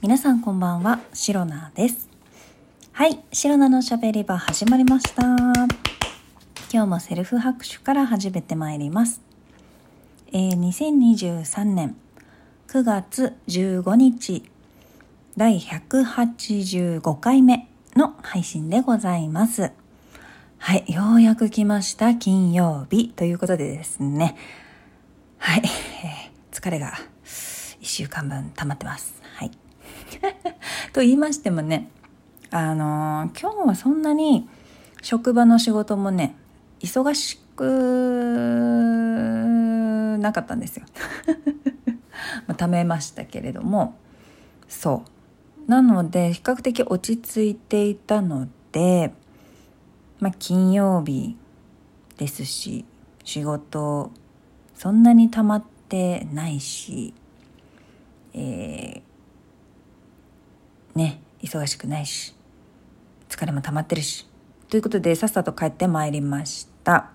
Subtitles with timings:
[0.00, 2.08] 皆さんこんばんは、シロナです。
[2.92, 5.22] はい、シロナのしゃべり場始まりました。
[6.72, 9.20] 今日もセルフ拍手から始めてまいります。
[10.32, 11.96] えー、2023年
[12.68, 14.44] 9月15日、
[15.36, 19.72] 第185回目の配信でございます。
[20.58, 24.36] はい、ようやく来ました金曜日ということでですね。
[25.38, 26.28] はい、えー
[26.58, 26.92] 疲れが
[27.24, 29.17] 1週間分溜まってます。
[30.92, 31.90] と言いましてもね、
[32.50, 34.48] あのー今日はそんなに
[35.02, 36.34] 職場の仕事もね、
[36.80, 37.64] 忙しく
[40.18, 40.86] なかったんですよ。
[42.46, 43.94] まあ、貯めましたけれども、
[44.68, 45.04] そ
[45.66, 45.70] う。
[45.70, 49.12] なので、比較的落ち着いていたので、
[50.20, 51.36] まあ、金曜日
[52.16, 52.84] ですし、
[53.24, 54.10] 仕事、
[54.74, 57.14] そんなに溜まってないし、
[58.32, 59.07] えー
[60.98, 62.34] ね、忙しくないし、
[63.28, 64.26] 疲れも溜まってるし。
[64.68, 67.12] ということで、さっさと帰ってまいりました。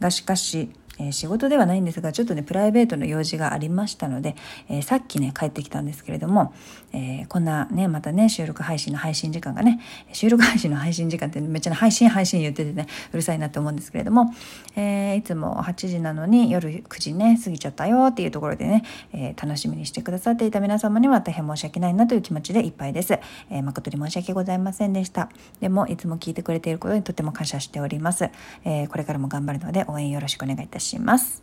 [0.00, 4.36] が、しかし、えー仕事ではないんですが、ちょっとね、プライベートの用事がありましたので、
[4.68, 6.52] えーさっきね、帰ってきたんですけれども、
[6.92, 9.80] えーこんなね、またね、収録配信の配信時間がね、
[10.12, 14.34] 収録配信の配信時間ってめっちゃね配信配信言っててね、うるさいなって思うんですけれども、
[14.76, 23.18] えいつも8時なのに夜9時ね、過ぎちゃったよっていうところでね、え楽しみにしてくださっていた皆様には大変申し訳ないなという気持ちでいっぱいです。
[23.50, 25.28] えー誠に申し訳ございませんでした。
[25.60, 28.30] でも、いつも聞いてくれていることにとても感謝しております。
[28.64, 30.87] えこれからも頑張るので応援よろしくお願いいたします。
[30.88, 31.42] します。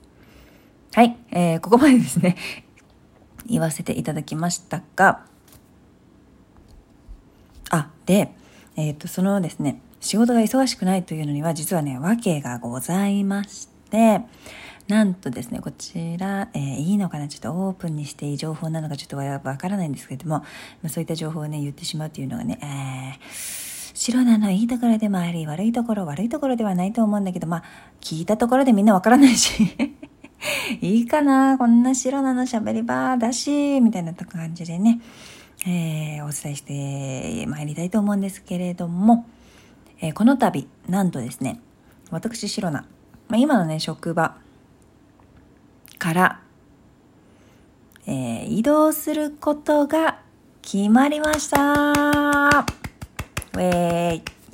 [0.93, 2.35] はい、えーここまでですね、
[3.45, 5.25] 言わせていただきましたが、
[7.69, 8.31] あ、で、
[8.75, 14.21] えっ、と、そのですね、仕事が忙しくないというのには実はね、訳がございまして、
[14.87, 20.43] なんとですね、こちら、えーいいのかなちょっとオープンにしていい情報なのかちょっとわからないんですけれども、
[20.81, 23.64] ま、そういった情報をね、言ってしまうというのがね、えー
[23.97, 27.63] 白菜のいいところでもあり、悪いところ、悪いところではないと思うんだけど、まあ、
[28.01, 29.53] 聞いたところでみんなわからないし、
[30.81, 31.57] いいかな？
[31.57, 34.99] こんな白菜の喋り場だし、みたいな感じでね、
[35.65, 39.25] えーお伝えしてまいりたいと思うんですけれども、
[40.01, 41.61] えーこの度、なんとですね、
[42.11, 42.85] 私、白菜、ま
[43.31, 44.35] あ、今のね、職場
[45.97, 46.41] から、
[48.07, 50.19] えー移動することが
[50.61, 52.44] 決まりました。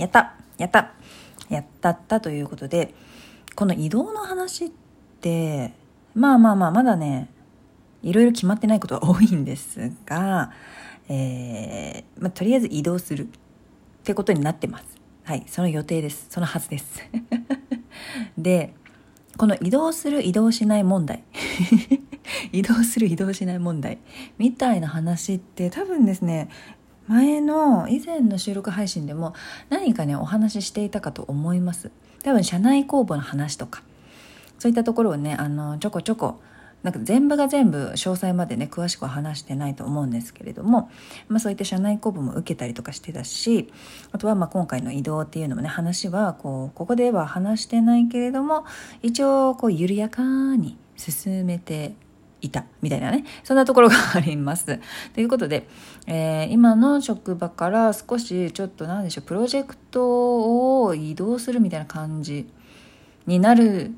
[0.01, 0.93] やったやった
[1.47, 2.95] やったったということで、
[3.55, 4.69] この移動の話っ
[5.21, 5.73] て、
[6.15, 7.29] まあまあまあ、まだね、
[8.01, 10.51] いろいろ決まってないことが多いんですが、
[11.07, 13.27] えーまあ、とりあえず移動するっ
[14.03, 14.85] てことになってます。
[15.23, 16.25] はい、その予定です。
[16.29, 16.99] そのはずです。
[18.39, 18.73] で、
[19.37, 21.23] この移動する移動しない問題
[22.51, 23.99] 移動する移動しない問題
[24.37, 26.49] みたいな話って多分ですね
[27.11, 29.33] 前の以前の収録配信でも
[29.69, 31.91] 何かねお話ししていたかと思います。
[32.23, 33.83] 多分社内公募の話とか。
[34.57, 36.39] そういったところをねあのちょこちょこ
[36.83, 40.89] なんか全部が全部詳細までね詳しくは話してないと思うんですけれども、
[41.27, 43.73] まあ、そういった社内公募も受けたりとかしてたし
[44.11, 48.65] あとはまあ今回の移動っていうのもね話はこうここでは話してないけれども
[49.01, 50.21] 一応こう緩やか
[50.55, 51.93] に進めて
[52.41, 53.23] いたみたいなね。
[53.43, 54.79] そんなところがあります。
[55.13, 55.67] ということで、
[56.07, 62.47] えー今の職場から少しちょっと何でしょうプロジェクトを移動するみたいな感じ
[63.27, 63.91] になる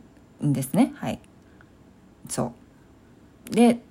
[0.43, 0.93] んですね。
[0.95, 1.19] はい。
[2.29, 2.53] そ
[3.51, 3.55] う。
[3.55, 3.81] で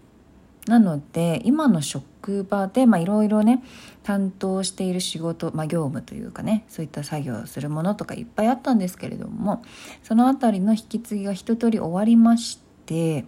[0.67, 3.65] なので今の職場でまあいろいろね
[4.05, 9.63] 担当している仕事、まあ、業務というかねそういった作業をするものとかいっぱいあったんですけれども
[10.03, 13.25] そのあたりの引き継ぎが一通り終わりまして、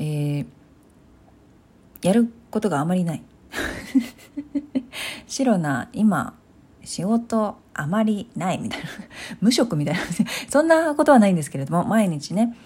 [0.00, 0.46] えー
[2.02, 3.22] やることがあまりない。
[5.28, 6.34] 白な今
[6.82, 8.88] 仕事あまりないみたいな。
[9.40, 10.00] 無職みたいな。
[10.48, 12.56] そんなことはないんですけれども毎日ね、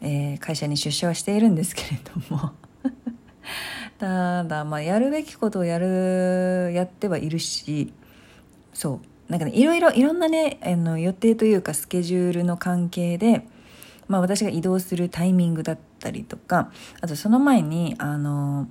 [0.00, 2.52] えー会社に出社はしているんですけれども。
[3.98, 7.92] ただまあやるべきことをやるやってはいるし
[8.72, 9.32] そう。
[9.32, 13.48] なんかねいろいろいろんなねあの予定というかスケジュールの関係で
[14.06, 16.70] まあ私が移動するタイミングだったたりとか
[17.00, 18.68] あとその前にあの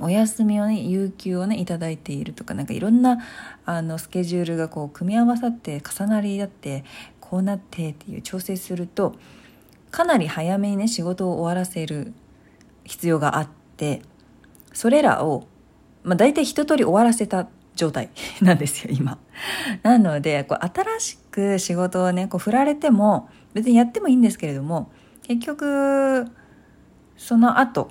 [0.00, 3.18] お休みをね有給をねいいているとかなんかいろんな
[3.64, 6.84] あのスケジュールがこう組み合わさって重なり合って
[7.20, 9.14] こうなってっていう調整すると
[9.90, 12.12] かなり早めにね仕事を終わらせる
[12.84, 14.02] 必要があって
[14.72, 15.46] それらを、
[16.02, 18.08] まあ、大体一通り終わらせた状態
[18.40, 19.18] なんですよ今。
[19.82, 24.90] なのでこう新しく仕事をねこう振られても別にやってもいいんですけれども
[25.22, 26.26] 結局
[27.16, 27.90] その後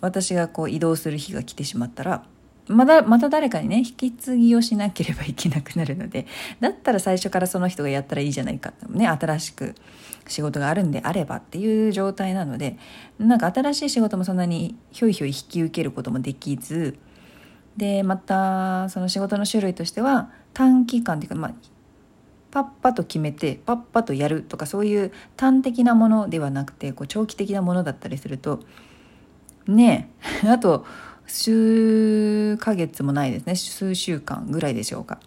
[0.00, 2.24] 私がこう移動する日が来てしまったら
[2.68, 6.26] まだまた誰かにね引き継ぎをしなければいけなくなるので
[6.60, 9.74] だったら最初からその人がやったらいいじゃないかね新しく
[10.28, 12.78] 仕事があるんであればっていう状態なので
[13.18, 16.98] なんか新しい仕事もそんなにひょいひょい引き受けることもできず
[17.76, 21.54] でまたその仕事の種類としては短期間っていうかまあ
[22.52, 28.60] パッパと決めてパッパとやるとかそういう端的なものではなくてこう長期的なものだったりすると
[29.66, 30.10] ね
[30.44, 30.84] え あと
[31.26, 33.56] 数ヶ月もないですね。
[33.56, 35.18] 数週間ぐらいでしょうか。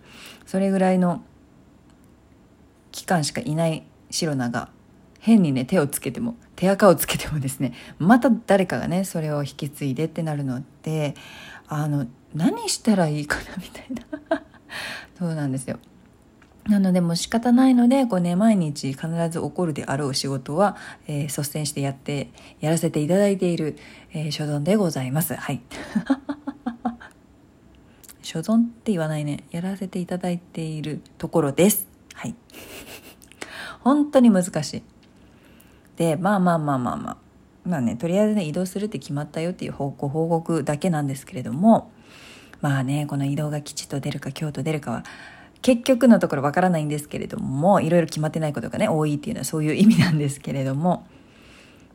[0.46, 1.24] それぐらいの
[2.92, 4.70] 期間しかいないシロナが
[5.20, 11.16] 変にね手をつけても手垢をつけてもですねまた誰かがねそれを引き継いでってなるので
[11.68, 12.06] あの
[12.36, 13.86] 何したらいいかなみたい
[14.30, 14.44] な。
[15.18, 15.80] そうなんですよ。
[16.66, 20.76] なのでもう仕方ないのでこう、ね、毎日必ず起こるであろう仕事は、
[21.08, 22.30] えー、率先してやって
[22.60, 23.78] やらせていただいている、
[24.14, 25.36] えー、所存でございます。
[25.36, 25.62] はい。
[28.24, 29.44] 所存って言わないね。
[29.52, 31.88] やらせていただいているところです。
[32.16, 32.34] はい。
[33.82, 34.84] 本当に難しい。
[35.98, 37.18] でまあまあまあまあまあ。
[37.66, 41.92] まあねとりあえずね移動するって決まったよっていう報告報告だけなんですけれども
[42.62, 45.04] まあねこの移動が吉と出るか京と出るかは
[45.66, 51.08] 結局のところわからないんですけれどもいろいろ決まってないことがね多いっていうのはそういう意味なんですけれども。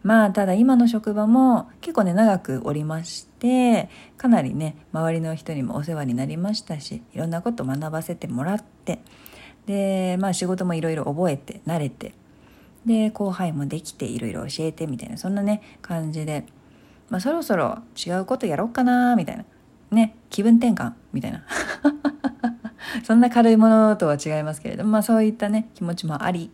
[0.03, 9.01] まあただ今の職場も結構ね長くおりましてかなりね周りの人にもお世話になりましたしいろんなこと学ばせてもらって
[9.67, 12.15] でまあ仕事もいろいろ覚えて慣れて
[12.87, 16.47] で後輩もできていろいろ教えてみたいなそんなね感じで、
[17.11, 19.45] まあ、そろそろ違うことやろうかなみたいな
[19.91, 21.45] ね気分転換みたいな。
[23.05, 26.51] そんな軽いものとは違いますけれども、まあ、そういったね気持ちもあり、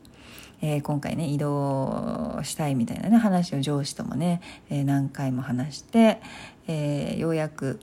[0.61, 4.41] えー、今回ね移動したいみたいなね話を上司ともね、
[4.71, 6.21] えー、何回も話して、
[6.67, 7.81] えー、ようやく、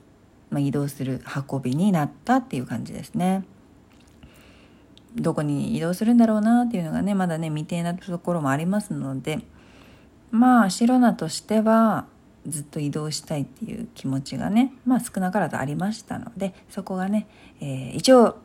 [0.50, 3.44] まあ、移動する運びになったっていう感じですね。
[5.16, 9.42] どこに移動するんだろうなっていうのがねまだね未定なところもありますので
[10.32, 12.08] まあ白菜としては
[12.48, 17.28] ずっと移動したいっていう気持ちがねまあ少なからずありましたのでそこがね、
[17.62, 18.38] えー、一応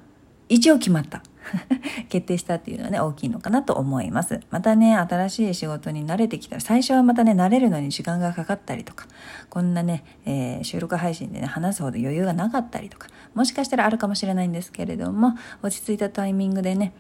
[0.49, 1.23] 一応決まった。
[2.11, 4.41] 決定したっていうのはね大きいのかなと思います。
[4.51, 9.07] またね新しい仕事に慣れてきたら最初はまたね慣れるのに時間がかかったりとか
[9.49, 16.93] こんなね、えー、収録配信でね話すほど余裕がなかったりとかもしかしたらあるかもしれないんですけれども落ち着いたタイミングでね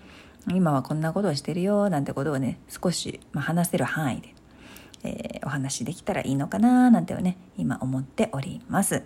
[0.48, 4.34] 今はこんなことをしてるよなんてことをね少し、まあ、話せる範囲で
[5.04, 9.02] えー、お話できたらいいのかななんてはね今思っております。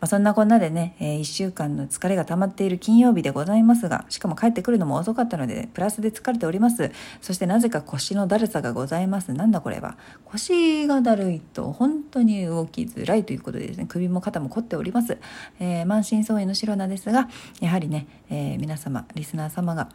[0.00, 6.90] まあ、そんなこんなでね、えー、1週間の疲れが溜まっている金曜日でございますがしかも帰ってくるのも遅かったのでプラスで疲れております。
[7.20, 9.32] そしてなぜか腰のだるさがございます。
[9.32, 9.96] なんだこれは。
[10.24, 15.18] 腰がだるいと本当に動きづらいということでですね首も肩も凝っております、
[15.60, 17.28] えー、満身創痍の白菜ですが
[17.60, 19.88] やはりね、えー、皆様リスナー様が、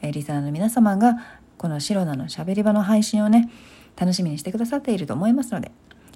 [0.00, 1.16] えー、リスナーの皆様が
[1.58, 3.50] この白菜のしゃべり場の配信をね
[3.96, 5.70] 楽しみにしてくださっていると思いますので、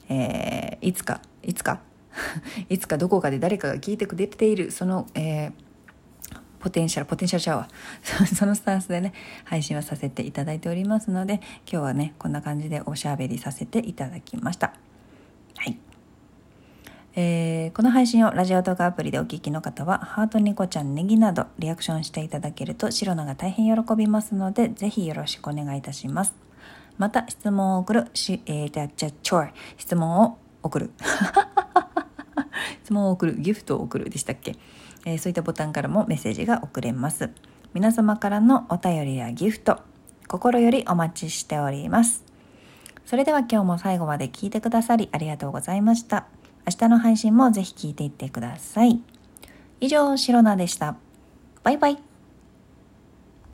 [0.08, 1.80] えー、いつかいつか
[2.68, 5.52] いつかどこかで誰かが聞いてくれているその、えー、
[6.60, 9.12] ポテンシャルポテンシャルシャワー そのスタンスでね
[9.44, 11.34] 配信はさせていただいておりますので
[11.70, 14.72] 今日はねこんな感じでおしゃべりさせていただきました
[15.56, 15.78] はい
[17.18, 26.45] えー、この配信をラジオトークアプリでお聞きの方は、ハートニコちゃんネギなどリアクションしていただけると、白菜が大変喜びますので、ぜひよろしくお願いいたします。
[26.98, 28.06] また質問を送る。
[28.14, 30.90] し、えー、じゃじゃちょ質問を送る。
[32.82, 33.34] 質問を送る。
[33.34, 34.56] ギフトを送るでしたっけ、
[35.04, 37.30] えー、そういったボタンからもメッセージが送れます。
[37.74, 39.80] 皆様からのお便りやギフト
[40.28, 42.24] 心よりお待ちしております。
[43.04, 46.26] それでは今日も最後まで聞いてくださりありがとうございました。
[46.66, 49.00] 明日の配信もぜひ聞いていってください。
[49.80, 50.96] 以上シロナでした。
[51.62, 52.15] バイバイ。